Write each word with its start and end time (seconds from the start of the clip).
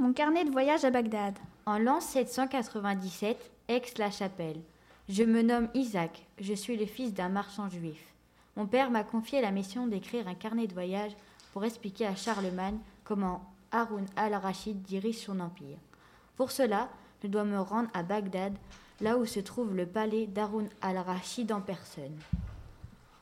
Mon 0.00 0.14
carnet 0.14 0.46
de 0.46 0.50
voyage 0.50 0.86
à 0.86 0.90
Bagdad. 0.90 1.34
En 1.66 1.76
l'an 1.78 2.00
797, 2.00 3.50
Aix-la-Chapelle. 3.68 4.62
Je 5.10 5.24
me 5.24 5.42
nomme 5.42 5.68
Isaac, 5.74 6.24
je 6.40 6.54
suis 6.54 6.78
le 6.78 6.86
fils 6.86 7.12
d'un 7.12 7.28
marchand 7.28 7.68
juif. 7.68 8.02
Mon 8.56 8.66
père 8.66 8.90
m'a 8.90 9.04
confié 9.04 9.42
la 9.42 9.50
mission 9.50 9.86
d'écrire 9.86 10.26
un 10.26 10.34
carnet 10.34 10.66
de 10.66 10.72
voyage 10.72 11.12
pour 11.52 11.66
expliquer 11.66 12.06
à 12.06 12.16
Charlemagne 12.16 12.78
comment 13.04 13.44
Haroun 13.72 14.06
al-Rachid 14.16 14.80
dirige 14.80 15.18
son 15.18 15.38
empire. 15.38 15.76
Pour 16.34 16.50
cela, 16.50 16.88
je 17.22 17.28
dois 17.28 17.44
me 17.44 17.60
rendre 17.60 17.90
à 17.92 18.02
Bagdad, 18.02 18.54
là 19.02 19.18
où 19.18 19.26
se 19.26 19.40
trouve 19.40 19.76
le 19.76 19.84
palais 19.84 20.26
d'Haroun 20.26 20.70
al-Rachid 20.80 21.52
en 21.52 21.60
personne. 21.60 22.16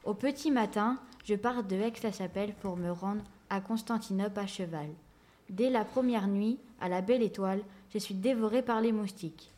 Au 0.05 0.15
petit 0.15 0.53
matin, 0.53 0.97
je 1.25 1.35
pars 1.35 1.65
de 1.65 1.75
Aix-la-Chapelle 1.75 2.55
pour 2.63 2.77
me 2.77 2.93
rendre 2.93 3.25
à 3.51 3.61
Constantinople 3.61 4.39
à 4.39 4.47
cheval. 4.47 4.91
Dès 5.51 5.71
la 5.71 5.85
première 5.85 6.29
nuit, 6.29 6.59
à 6.81 6.89
la 6.89 7.01
belle 7.01 7.23
étoile, 7.23 7.63
je 7.91 7.99
suis 7.99 8.15
dévoré 8.15 8.63
par 8.63 8.81
les 8.81 8.93
moustiques. 8.93 9.53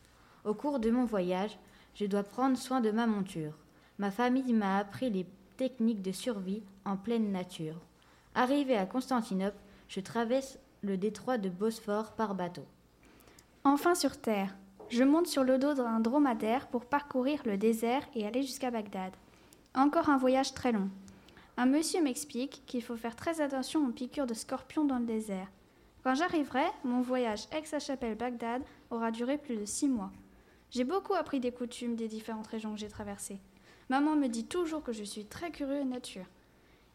Au 0.45 0.53
cours 0.53 0.79
de 0.79 0.89
mon 0.89 1.05
voyage, 1.05 1.57
je 1.95 2.05
dois 2.05 2.23
prendre 2.23 2.57
soin 2.57 2.79
de 2.79 2.91
ma 2.91 3.07
monture. 3.07 3.53
Ma 3.99 4.09
famille 4.09 4.53
m'a 4.53 4.77
appris 4.77 5.09
les 5.09 5.25
techniques 5.57 6.01
de 6.01 6.11
survie 6.11 6.63
en 6.85 6.97
pleine 6.97 7.31
nature. 7.31 7.75
Arrivé 8.33 8.77
à 8.77 8.85
Constantinople, 8.85 9.57
je 9.89 9.99
traverse 9.99 10.57
le 10.81 10.97
détroit 10.97 11.37
de 11.37 11.49
Bosphore 11.49 12.13
par 12.13 12.33
bateau. 12.33 12.65
Enfin 13.63 13.93
sur 13.93 14.17
terre, 14.17 14.55
je 14.89 15.03
monte 15.03 15.27
sur 15.27 15.43
le 15.43 15.57
dos 15.57 15.73
d'un 15.73 15.99
dromadaire 15.99 16.67
pour 16.67 16.85
parcourir 16.85 17.41
le 17.45 17.57
désert 17.57 18.03
et 18.15 18.25
aller 18.25 18.41
jusqu'à 18.41 18.71
Bagdad. 18.71 19.13
Encore 19.75 20.09
un 20.09 20.17
voyage 20.17 20.53
très 20.53 20.71
long. 20.71 20.89
Un 21.57 21.65
monsieur 21.65 22.01
m'explique 22.01 22.63
qu'il 22.65 22.81
faut 22.81 22.95
faire 22.95 23.15
très 23.15 23.41
attention 23.41 23.85
aux 23.85 23.91
piqûres 23.91 24.25
de 24.25 24.33
scorpions 24.33 24.85
dans 24.85 24.99
le 24.99 25.05
désert. 25.05 25.47
Quand 26.03 26.15
j'arriverai, 26.15 26.65
mon 26.83 27.01
voyage 27.01 27.45
Aix-la-Chapelle-Bagdad 27.51 28.63
aura 28.89 29.11
duré 29.11 29.37
plus 29.37 29.55
de 29.55 29.65
six 29.65 29.87
mois. 29.87 30.11
J'ai 30.71 30.83
beaucoup 30.83 31.13
appris 31.13 31.39
des 31.39 31.51
coutumes 31.51 31.95
des 31.95 32.07
différentes 32.07 32.47
régions 32.47 32.73
que 32.73 32.79
j'ai 32.79 32.87
traversées. 32.87 33.39
Maman 33.89 34.15
me 34.15 34.27
dit 34.27 34.45
toujours 34.45 34.83
que 34.83 34.93
je 34.93 35.03
suis 35.03 35.25
très 35.25 35.51
curieux 35.51 35.83
de 35.83 35.89
nature. 35.89 36.25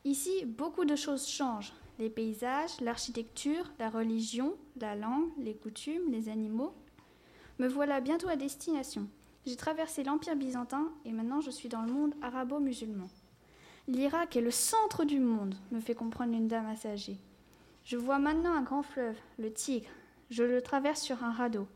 Ici, 0.05 0.45
beaucoup 0.45 0.85
de 0.85 0.97
choses 0.97 1.29
changent. 1.29 1.73
Les 1.99 2.11
paysages, 2.11 2.81
l'architecture, 2.81 3.71
la 3.79 3.91
religion, 3.91 4.55
la 4.81 4.97
langue, 4.97 5.31
les 5.39 5.55
coutumes, 5.55 6.11
les 6.11 6.29
animaux. 6.29 6.75
Me 7.59 7.69
voilà 7.69 8.01
bientôt 8.01 8.29
à 8.29 8.37
destination. 8.37 9.07
J'ai 9.47 9.57
traversé 9.57 10.03
l'Empire 10.03 10.37
byzantin 10.37 10.89
et 11.05 11.13
maintenant 11.13 11.41
je 11.41 11.51
suis 11.51 11.69
dans 11.69 11.83
le 11.83 11.93
monde 11.93 12.15
arabo-musulman. 12.23 13.09
L'Irak 13.87 14.37
est 14.37 14.41
le 14.41 14.51
centre 14.51 15.05
du 15.05 15.21
monde, 15.21 15.55
me 15.71 15.81
fait 15.81 15.95
comprendre 15.95 16.35
une 16.35 16.49
dame 16.49 16.67
assez 16.67 16.89
âgée. 16.89 17.19
Je 17.87 17.97
vois 17.97 18.19
maintenant 18.19 18.53
un 18.53 18.63
grand 18.63 18.83
fleuve, 18.83 19.15
le 19.39 19.53
Tigre. 19.53 19.87
Je 20.29 20.43
le 20.43 20.61
traverse 20.61 21.01
sur 21.01 21.23
un 21.23 21.31
radeau. 21.31 21.69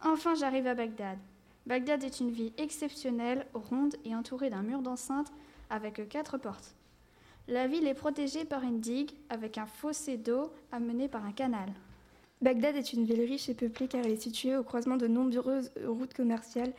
Enfin, 0.00 0.36
j'arrive 0.36 0.68
à 0.68 0.76
Bagdad. 0.76 1.18
Bagdad 1.66 2.04
est 2.04 2.20
une 2.20 2.30
ville 2.30 2.52
exceptionnelle, 2.56 3.44
ronde 3.52 3.96
et 4.04 4.14
entourée 4.14 4.48
d'un 4.48 4.62
mur 4.62 4.80
d'enceinte 4.80 5.32
avec 5.68 6.08
quatre 6.08 6.38
portes. 6.38 6.76
La 7.48 7.66
ville 7.66 7.88
est 7.88 7.94
protégée 7.94 8.44
par 8.44 8.62
une 8.62 8.78
digue 8.78 9.10
avec 9.28 9.58
un 9.58 9.66
fossé 9.66 10.16
d'eau 10.16 10.52
amené 10.70 11.08
par 11.08 11.24
un 11.24 11.32
canal. 11.32 11.68
Bagdad 12.42 12.76
est 12.76 12.92
une 12.92 13.04
ville 13.04 13.22
riche 13.22 13.48
et 13.48 13.54
peuplée 13.54 13.88
car 13.88 14.04
elle 14.04 14.12
est 14.12 14.22
située 14.22 14.56
au 14.56 14.62
croisement 14.62 14.96
de 14.96 15.08
nombreuses 15.08 15.72
routes 15.84 16.14
commerciales, 16.14 16.74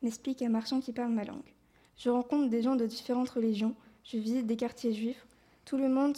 m'explique 0.00 0.40
un 0.40 0.48
marchand 0.48 0.80
qui 0.80 0.94
parle 0.94 1.12
ma 1.12 1.24
langue. 1.24 1.52
Je 1.98 2.08
rencontre 2.08 2.48
des 2.48 2.62
gens 2.62 2.76
de 2.76 2.86
différentes 2.86 3.28
religions, 3.28 3.74
je 4.04 4.16
visite 4.16 4.46
des 4.46 4.56
quartiers 4.56 4.94
juifs. 4.94 5.26
Tout 5.66 5.76
le 5.76 5.90
monde 5.90 6.16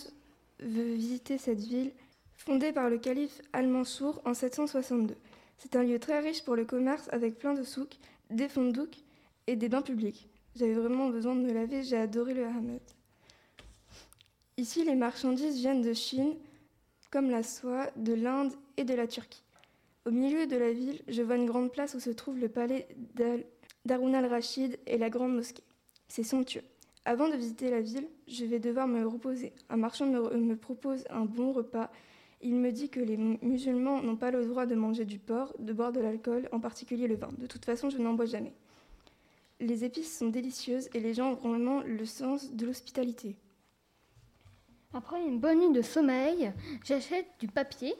veut 0.60 0.94
visiter 0.94 1.38
cette 1.38 1.58
ville 1.58 1.90
fondée 2.36 2.72
par 2.72 2.90
le 2.90 2.98
calife 2.98 3.40
Al-Mansour 3.52 4.20
en 4.24 4.34
762. 4.34 5.16
C'est 5.58 5.76
un 5.76 5.82
lieu 5.82 5.98
très 5.98 6.20
riche 6.20 6.44
pour 6.44 6.56
le 6.56 6.64
commerce 6.64 7.08
avec 7.10 7.38
plein 7.38 7.54
de 7.54 7.62
souks, 7.62 7.96
des 8.30 8.48
fondouks 8.48 9.02
et 9.46 9.56
des 9.56 9.68
bains 9.68 9.82
publics. 9.82 10.28
J'avais 10.56 10.74
vraiment 10.74 11.08
besoin 11.08 11.34
de 11.34 11.40
me 11.40 11.52
laver, 11.52 11.82
j'ai 11.82 11.96
adoré 11.96 12.34
le 12.34 12.44
hammam. 12.44 12.78
Ici, 14.56 14.84
les 14.84 14.94
marchandises 14.94 15.56
viennent 15.56 15.82
de 15.82 15.92
Chine, 15.92 16.34
comme 17.10 17.30
la 17.30 17.42
soie, 17.42 17.90
de 17.96 18.12
l'Inde 18.12 18.52
et 18.76 18.84
de 18.84 18.94
la 18.94 19.06
Turquie. 19.06 19.42
Au 20.06 20.10
milieu 20.10 20.46
de 20.46 20.56
la 20.56 20.72
ville, 20.72 21.00
je 21.08 21.22
vois 21.22 21.36
une 21.36 21.46
grande 21.46 21.72
place 21.72 21.94
où 21.94 22.00
se 22.00 22.10
trouve 22.10 22.38
le 22.38 22.48
palais 22.48 22.86
d'Arun 23.84 24.14
al-Rachid 24.14 24.78
et 24.86 24.98
la 24.98 25.10
grande 25.10 25.34
mosquée. 25.34 25.64
C'est 26.08 26.22
somptueux. 26.22 26.62
Avant 27.04 27.28
de 27.28 27.36
visiter 27.36 27.70
la 27.70 27.80
ville, 27.80 28.06
je 28.28 28.44
vais 28.44 28.58
devoir 28.58 28.86
me 28.86 29.04
reposer. 29.06 29.52
Un 29.70 29.76
marchand 29.76 30.06
me 30.06 30.54
propose 30.54 31.04
un 31.10 31.24
bon 31.24 31.52
repas 31.52 31.90
il 32.44 32.56
me 32.56 32.70
dit 32.70 32.90
que 32.90 33.00
les 33.00 33.16
musulmans 33.16 34.02
n'ont 34.02 34.16
pas 34.16 34.30
le 34.30 34.44
droit 34.44 34.66
de 34.66 34.74
manger 34.74 35.06
du 35.06 35.18
porc, 35.18 35.54
de 35.58 35.72
boire 35.72 35.92
de 35.92 36.00
l'alcool, 36.00 36.46
en 36.52 36.60
particulier 36.60 37.08
le 37.08 37.16
vin. 37.16 37.30
De 37.38 37.46
toute 37.46 37.64
façon, 37.64 37.88
je 37.88 37.96
n'en 37.96 38.12
bois 38.12 38.26
jamais. 38.26 38.52
Les 39.60 39.84
épices 39.84 40.18
sont 40.18 40.28
délicieuses 40.28 40.90
et 40.92 41.00
les 41.00 41.14
gens 41.14 41.30
ont 41.30 41.48
vraiment 41.48 41.80
le 41.80 42.04
sens 42.04 42.52
de 42.52 42.66
l'hospitalité. 42.66 43.34
Après 44.92 45.20
une 45.26 45.40
bonne 45.40 45.58
nuit 45.58 45.72
de 45.72 45.80
sommeil, 45.80 46.52
j'achète 46.84 47.26
du 47.40 47.48
papier 47.48 47.94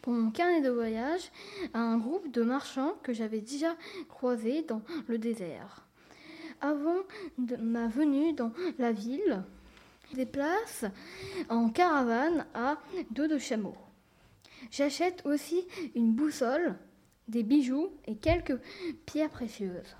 pour 0.00 0.14
mon 0.14 0.30
carnet 0.30 0.62
de 0.62 0.70
voyage 0.70 1.30
à 1.74 1.80
un 1.80 1.98
groupe 1.98 2.32
de 2.32 2.42
marchands 2.42 2.94
que 3.02 3.12
j'avais 3.12 3.40
déjà 3.40 3.76
croisés 4.08 4.62
dans 4.62 4.80
le 5.06 5.18
désert. 5.18 5.86
Avant 6.62 7.02
ma 7.60 7.88
venue 7.88 8.32
dans 8.32 8.52
la 8.78 8.92
ville, 8.92 9.44
déplace 10.14 10.84
en 11.48 11.68
caravane 11.70 12.46
à 12.54 12.78
dos 13.10 13.26
de 13.26 13.38
chameau. 13.38 13.74
J'achète 14.70 15.24
aussi 15.26 15.66
une 15.94 16.12
boussole, 16.12 16.76
des 17.28 17.42
bijoux 17.42 17.90
et 18.06 18.16
quelques 18.16 18.58
pierres 19.06 19.30
précieuses 19.30 19.96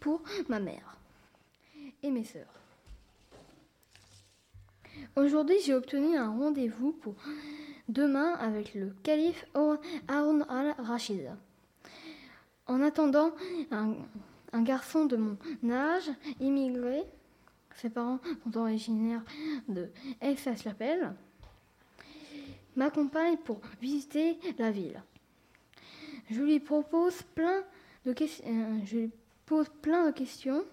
pour 0.00 0.22
ma 0.48 0.60
mère 0.60 0.96
et 2.02 2.10
mes 2.10 2.24
sœurs. 2.24 2.60
Aujourd'hui, 5.16 5.56
j'ai 5.64 5.74
obtenu 5.74 6.16
un 6.16 6.30
rendez-vous 6.30 6.92
pour 6.92 7.14
demain 7.88 8.34
avec 8.34 8.74
le 8.74 8.94
calife 9.02 9.46
Harun 10.08 10.40
al-Rashid. 10.48 11.30
En 12.66 12.82
attendant, 12.82 13.32
un 13.70 14.62
garçon 14.62 15.04
de 15.06 15.16
mon 15.16 15.38
âge, 15.70 16.10
immigré, 16.40 17.04
ses 17.76 17.90
parents 17.90 18.20
sont 18.42 18.58
originaires 18.58 19.22
de 19.68 19.90
Aix-la-Chapelle, 20.20 21.14
m'accompagne 22.74 23.36
pour 23.38 23.60
visiter 23.80 24.38
la 24.58 24.70
ville. 24.70 25.02
Euh, 26.30 26.34
je 26.34 26.42
lui 26.42 26.60
pose 26.60 27.22
plein 27.32 27.64
de 28.04 28.12
questions. 30.12 30.64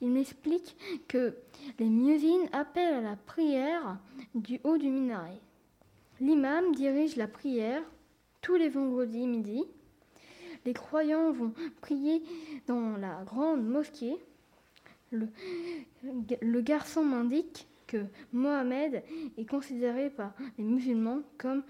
Il 0.00 0.10
m'explique 0.10 0.76
que 1.08 1.34
les 1.78 1.88
muezzins 1.88 2.48
appellent 2.52 2.94
à 2.94 3.00
la 3.00 3.16
prière 3.16 3.98
du 4.34 4.60
haut 4.64 4.76
du 4.76 4.90
minaret. 4.90 5.40
L'imam 6.20 6.74
dirige 6.74 7.16
la 7.16 7.28
prière 7.28 7.82
tous 8.42 8.56
les 8.56 8.68
vendredis 8.68 9.26
midi. 9.26 9.64
Les 10.66 10.74
croyants 10.74 11.32
vont 11.32 11.52
prier 11.80 12.22
dans 12.66 12.96
la 12.96 13.22
grande 13.24 13.64
mosquée 13.64 14.18
le, 15.14 16.60
garçon 16.60 17.04
m'indique 17.04 17.66
que 17.86 18.04
Mohamed 18.32 19.02
est 19.36 19.48
considéré 19.48 20.10
par 20.10 20.32
les 20.58 20.64
musulmans 20.64 21.22
comme 21.38 21.62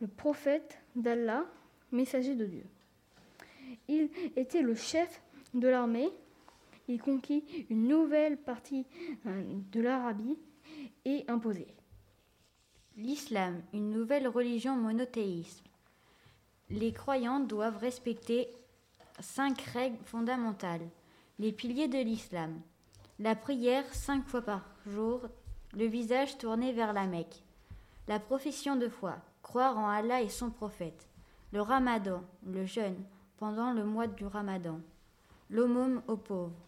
le 0.00 0.08
prophète 0.08 0.78
d'Allah, 0.96 1.44
messager 1.92 2.34
de 2.34 2.46
Dieu. 2.46 2.64
Il 3.88 4.08
était 4.36 4.62
le 4.62 4.74
chef 4.74 5.22
de 5.54 5.68
l'armée. 5.68 6.08
Il 6.88 7.00
conquit 7.00 7.44
une 7.70 7.86
nouvelle 7.86 8.36
partie 8.36 8.84
euh, 9.26 9.42
de 9.72 9.80
l'Arabie 9.80 10.36
et 11.04 11.24
imposé. 11.28 11.66
L'islam, 12.96 13.62
une 13.72 13.90
nouvelle 13.90 14.26
religion 14.26 14.76
monothéiste. 14.76 15.62
Les 16.70 16.92
croyants 16.92 17.40
doivent 17.40 17.78
respecter 17.78 18.48
cinq 19.20 19.60
règles 19.60 20.02
fondamentales. 20.04 20.88
Les 21.38 21.52
piliers 21.52 21.88
de 21.88 21.98
l'islam. 21.98 22.60
La 23.22 23.34
prière 23.34 23.84
cinq 23.92 24.26
fois 24.26 24.40
par 24.40 24.64
jour, 24.86 25.20
le 25.74 25.84
visage 25.84 26.38
tourné 26.38 26.72
vers 26.72 26.94
la 26.94 27.06
Mecque. 27.06 27.42
La 28.08 28.18
profession 28.18 28.76
de 28.76 28.88
foi, 28.88 29.16
croire 29.42 29.76
en 29.76 29.90
Allah 29.90 30.22
et 30.22 30.30
son 30.30 30.48
prophète. 30.48 31.06
Le 31.52 31.60
ramadan, 31.60 32.22
le 32.46 32.64
jeûne, 32.64 32.96
pendant 33.36 33.74
le 33.74 33.84
mois 33.84 34.06
du 34.06 34.24
ramadan. 34.24 34.80
L'aumône 35.50 36.00
aux 36.08 36.16
pauvres. 36.16 36.66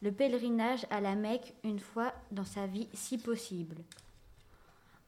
Le 0.00 0.12
pèlerinage 0.12 0.86
à 0.90 1.00
la 1.00 1.16
Mecque 1.16 1.54
une 1.64 1.80
fois 1.80 2.14
dans 2.30 2.44
sa 2.44 2.68
vie 2.68 2.88
si 2.92 3.18
possible. 3.18 3.78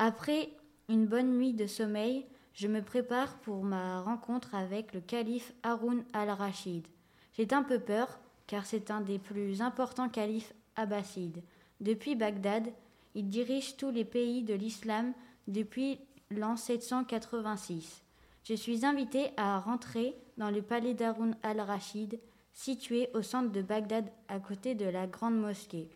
Après 0.01 0.51
une 0.89 1.07
bonne 1.07 1.39
nuit 1.39 1.55
de 1.55 1.69
sommeil, 1.69 2.27
je 2.55 2.67
me 2.67 2.83
prépare 2.83 3.39
pour 3.39 3.63
ma 3.63 4.01
rencontre 4.01 4.57
avec 4.57 4.95
le 4.95 5.01
calife 5.01 5.53
Haroun 5.63 6.03
al-Rachid. 6.13 6.89
J'ai 7.35 7.47
un 7.53 7.63
peu 7.63 7.79
peur 7.79 8.19
car 8.47 8.67
c'est 8.67 8.91
un 8.91 9.01
des 9.01 9.19
plus 9.19 9.61
importants 9.63 10.09
califes 10.09 10.53
abbassides. 10.77 11.43
Depuis 11.81 12.15
Bagdad, 12.15 12.73
il 13.15 13.29
dirige 13.29 13.77
tous 13.77 13.91
les 13.91 14.05
pays 14.05 14.43
de 14.43 14.55
l'islam 14.55 15.13
depuis 15.49 15.99
l'an 16.31 16.57
786. 16.57 18.03
Je 18.45 18.55
suis 18.55 18.85
invité 18.85 19.31
à 19.37 19.59
rentrer 19.59 20.15
dans 20.37 20.51
le 20.51 20.63
palais 20.63 20.95
d'Haroun 20.95 21.37
al-Rachid, 21.43 22.21
situé 22.53 23.09
au 23.15 23.23
centre 23.23 23.51
de 23.51 23.63
Bagdad 23.63 24.11
à 24.29 24.39
côté 24.39 24.75
de 24.75 24.87
la 24.87 25.07
grande 25.07 25.39
mosquée. 25.39 25.89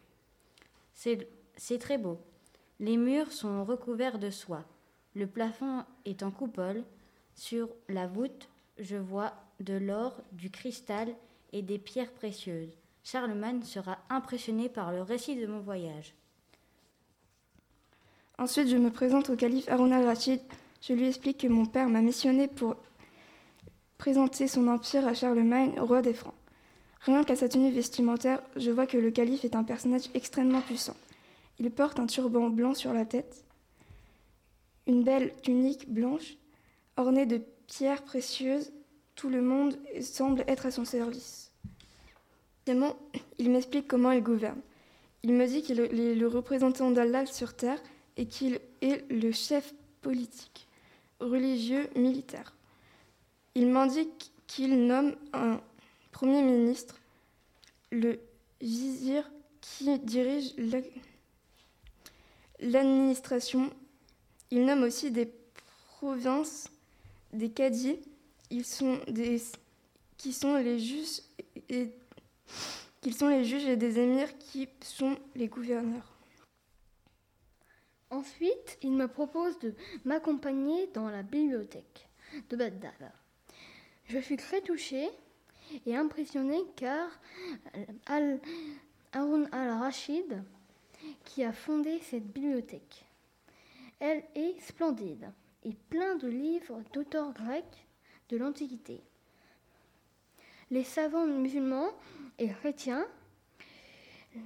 C'est 0.94 1.78
très 1.78 1.98
beau. 1.98 2.18
Les 2.80 2.96
murs 2.96 3.32
sont 3.32 3.64
recouverts 3.64 4.18
de 4.18 4.30
soie. 4.30 4.64
Le 5.14 5.26
plafond 5.26 5.84
est 6.04 6.22
en 6.22 6.30
coupole. 6.30 6.82
Sur 7.34 7.68
la 7.88 8.06
voûte, 8.06 8.48
je 8.78 8.96
vois 8.96 9.32
de 9.60 9.74
l'or, 9.74 10.20
du 10.32 10.50
cristal 10.50 11.14
et 11.52 11.62
des 11.62 11.78
pierres 11.78 12.12
précieuses. 12.12 12.76
Charlemagne 13.02 13.62
sera 13.62 13.98
impressionné 14.08 14.68
par 14.68 14.92
le 14.92 15.02
récit 15.02 15.36
de 15.36 15.46
mon 15.46 15.60
voyage. 15.60 16.14
Ensuite, 18.38 18.68
je 18.68 18.76
me 18.76 18.90
présente 18.90 19.30
au 19.30 19.36
calife 19.36 19.68
Haroun 19.68 19.92
al-Rachid. 19.92 20.40
Je 20.80 20.92
lui 20.94 21.08
explique 21.08 21.38
que 21.38 21.46
mon 21.46 21.66
père 21.66 21.88
m'a 21.88 22.00
missionné 22.00 22.48
pour 22.48 22.76
présenter 23.98 24.48
son 24.48 24.66
empire 24.68 25.06
à 25.06 25.14
Charlemagne, 25.14 25.78
roi 25.78 26.00
des 26.00 26.14
Francs. 26.14 26.34
Rien 27.02 27.24
qu'à 27.24 27.36
sa 27.36 27.48
tenue 27.48 27.70
vestimentaire, 27.70 28.42
je 28.56 28.70
vois 28.70 28.86
que 28.86 28.96
le 28.96 29.10
calife 29.10 29.44
est 29.44 29.56
un 29.56 29.64
personnage 29.64 30.08
extrêmement 30.14 30.60
puissant. 30.60 30.96
Il 31.58 31.70
porte 31.70 31.98
un 31.98 32.06
turban 32.06 32.48
blanc 32.48 32.74
sur 32.74 32.94
la 32.94 33.04
tête, 33.04 33.44
une 34.86 35.04
belle 35.04 35.34
tunique 35.42 35.92
blanche 35.92 36.36
ornée 36.96 37.26
de 37.26 37.42
pierres 37.66 38.02
précieuses. 38.02 38.72
Tout 39.20 39.28
le 39.28 39.42
monde 39.42 39.76
semble 40.00 40.44
être 40.48 40.64
à 40.64 40.70
son 40.70 40.86
service. 40.86 41.52
Il 42.66 43.50
m'explique 43.50 43.86
comment 43.86 44.12
il 44.12 44.22
gouverne. 44.22 44.62
Il 45.22 45.34
me 45.34 45.46
dit 45.46 45.60
qu'il 45.60 45.78
est 45.78 46.14
le 46.14 46.26
représentant 46.26 46.90
d'Allah 46.90 47.26
sur 47.26 47.54
terre 47.54 47.78
et 48.16 48.24
qu'il 48.24 48.60
est 48.80 49.04
le 49.10 49.30
chef 49.30 49.74
politique, 50.00 50.66
religieux, 51.20 51.90
militaire. 51.96 52.56
Il 53.54 53.66
m'indique 53.66 54.32
qu'il 54.46 54.86
nomme 54.86 55.14
un 55.34 55.60
premier 56.12 56.40
ministre, 56.40 56.98
le 57.92 58.20
vizir 58.62 59.30
qui 59.60 59.98
dirige 59.98 60.54
l'administration. 62.58 63.68
Il 64.50 64.64
nomme 64.64 64.82
aussi 64.82 65.10
des 65.10 65.30
provinces, 65.98 66.70
des 67.34 67.50
cadis, 67.50 67.98
ils 68.50 68.64
sont 68.64 69.00
qui 70.16 70.32
sont 70.32 70.56
les 70.56 70.78
juges 70.78 71.22
et 71.68 71.90
qu'ils 73.00 73.14
sont 73.14 73.28
les 73.28 73.44
juges 73.44 73.64
et 73.64 73.76
des 73.76 73.98
émirs 73.98 74.36
qui 74.38 74.68
sont 74.82 75.16
les 75.34 75.48
gouverneurs. 75.48 76.18
Ensuite, 78.10 78.78
il 78.82 78.92
me 78.92 79.06
propose 79.06 79.58
de 79.60 79.74
m'accompagner 80.04 80.88
dans 80.88 81.08
la 81.08 81.22
bibliothèque 81.22 82.08
de 82.50 82.56
Bagdad. 82.56 83.12
Je 84.08 84.18
suis 84.18 84.36
très 84.36 84.60
touchée 84.60 85.08
et 85.86 85.96
impressionnée 85.96 86.64
car 86.76 87.08
Al 88.06 88.40
Harun 89.12 89.46
al-Rachid, 89.50 90.42
qui 91.24 91.42
a 91.42 91.52
fondé 91.52 91.98
cette 92.00 92.26
bibliothèque, 92.26 93.04
elle 93.98 94.22
est 94.34 94.60
splendide 94.60 95.32
et 95.64 95.74
plein 95.88 96.16
de 96.16 96.28
livres 96.28 96.82
d'auteurs 96.92 97.32
grecs 97.32 97.86
de 98.30 98.36
l'Antiquité. 98.36 99.00
Les 100.70 100.84
savants 100.84 101.26
musulmans 101.26 101.90
et 102.38 102.48
chrétiens 102.48 103.06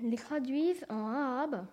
les 0.03 0.17
traduisent 0.17 0.85
en 0.89 1.07
arabe. 1.07 1.67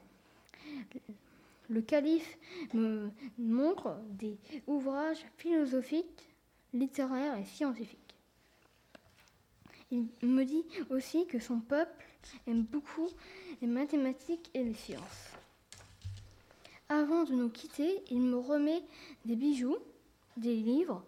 Le 1.69 1.81
calife 1.81 2.38
me 2.74 3.10
montre 3.38 3.98
des 4.10 4.38
ouvrages 4.68 5.25
philosophiques, 5.38 6.28
littéraires 6.74 7.38
et 7.38 7.46
scientifiques. 7.46 7.98
Il 9.90 10.08
me 10.22 10.44
dit 10.44 10.66
aussi 10.90 11.25
que 11.28 11.40
son 11.40 11.60
peuple 11.60 12.06
aime 12.48 12.63
beaucoup 12.63 13.10
les 13.62 13.68
mathématiques 13.68 14.50
et 14.54 14.63
les 14.63 14.74
sciences. 14.74 15.31
Avant 16.90 17.24
de 17.24 17.34
nous 17.34 17.50
quitter, 17.50 18.04
il 18.10 18.22
me 18.22 18.38
remet 18.38 18.84
des 19.24 19.38
bijoux, 19.38 19.78
des 20.36 20.56
livres, 20.56 21.06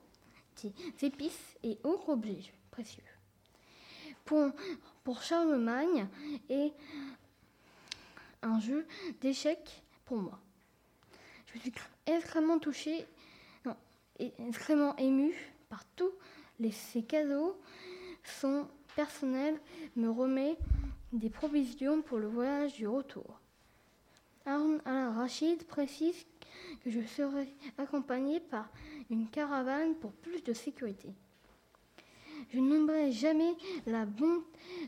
des 0.61 1.05
épices 1.05 1.57
et 1.63 1.79
autres 1.83 2.09
objets 2.09 2.53
précieux. 2.71 3.03
Pour, 4.25 4.51
pour 5.03 5.21
Charlemagne 5.21 6.07
et 6.49 6.71
un 8.41 8.59
jeu 8.59 8.85
d'échecs 9.21 9.83
pour 10.05 10.17
moi. 10.17 10.39
Je 11.45 11.59
suis 11.59 11.73
extrêmement 12.05 12.59
touchée 12.59 13.05
et 14.19 14.33
extrêmement 14.39 14.95
émue 14.97 15.35
par 15.69 15.85
tous 15.95 16.11
les, 16.59 16.71
ces 16.71 17.03
cadeaux. 17.03 17.59
Son 18.23 18.67
personnel 18.95 19.59
me 19.95 20.09
remet 20.09 20.57
des 21.11 21.29
provisions 21.29 22.01
pour 22.01 22.17
le 22.17 22.27
voyage 22.27 22.73
du 22.73 22.87
retour. 22.87 23.39
Harun 24.45 24.79
al-Rachid 24.85 25.65
précise 25.65 26.25
que 26.83 26.89
je 26.89 27.01
serai 27.01 27.47
accompagné 27.77 28.39
par 28.39 28.69
une 29.09 29.27
caravane 29.29 29.95
pour 29.95 30.11
plus 30.11 30.43
de 30.43 30.53
sécurité. 30.53 31.09
Je 32.51 32.59
n'oublierai 32.59 33.11
jamais 33.11 33.53
la 33.85 34.05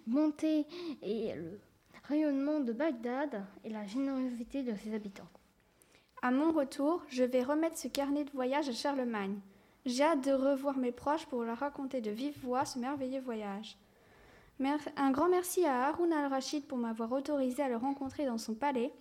bonté 0.07 0.66
et 1.01 1.33
le 1.33 1.60
rayonnement 2.04 2.60
de 2.60 2.74
Bagdad 2.74 3.44
et 3.63 3.69
la 3.69 3.86
générosité 3.86 4.63
de 4.63 4.75
ses 4.75 4.94
habitants. 4.94 5.30
À 6.22 6.31
mon 6.31 6.51
retour, 6.51 7.04
je 7.10 7.24
vais 7.24 7.44
remettre 7.44 7.77
ce 7.77 7.88
carnet 7.88 8.24
de 8.24 8.31
voyage 8.31 8.69
à 8.69 8.74
Charlemagne. 8.74 9.39
J'ai 9.86 10.04
hâte 10.04 10.25
de 10.25 10.31
revoir 10.31 10.77
mes 10.77 10.92
proches 10.92 11.27
pour 11.27 11.44
leur 11.44 11.60
raconter 11.60 12.01
de 12.01 12.10
vive 12.10 12.38
voix 12.44 12.66
ce 12.66 12.80
merveilleux 12.80 13.22
voyage. 13.22 13.77
Un 14.95 15.12
grand 15.12 15.30
merci 15.30 15.66
à 15.66 15.88
Haroun 15.88 16.12
al-Rachid 16.13 16.66
pour 16.66 16.77
m'avoir 16.77 17.12
autorisé 17.12 17.62
à 17.62 17.69
le 17.69 17.75
rencontrer 17.75 18.25
dans 18.25 18.38
son 18.38 18.56
palais 18.56 18.92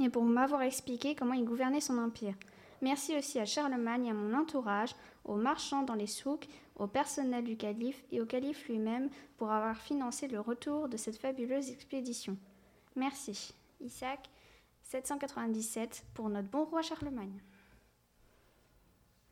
et 0.00 0.08
pour 0.08 0.22
m'avoir 0.24 0.62
expliqué 0.62 1.14
comment 1.14 1.34
il 1.34 1.44
gouvernait 1.44 1.80
son 1.80 1.98
empire. 1.98 2.34
Merci 2.80 3.16
aussi 3.16 3.40
à 3.40 3.44
Charlemagne 3.44 4.06
et 4.06 4.10
à 4.10 4.14
mon 4.14 4.38
entourage, 4.38 4.94
aux 5.24 5.34
marchands 5.34 5.82
dans 5.82 5.94
les 5.94 6.06
souks, 6.06 6.48
au 6.76 6.86
personnel 6.86 7.44
du 7.44 7.56
calife 7.56 8.04
et 8.12 8.20
au 8.20 8.26
calife 8.26 8.68
lui-même 8.68 9.10
pour 9.36 9.50
avoir 9.50 9.76
financé 9.76 10.28
le 10.28 10.40
retour 10.40 10.88
de 10.88 10.96
cette 10.96 11.18
fabuleuse 11.18 11.70
expédition. 11.70 12.36
Merci. 12.94 13.52
Isaac 13.80 14.30
797 14.82 16.04
pour 16.14 16.28
notre 16.28 16.48
bon 16.48 16.64
roi 16.64 16.82
Charlemagne. 16.82 17.40